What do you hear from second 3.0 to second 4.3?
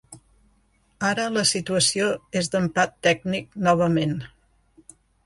tècnic novament.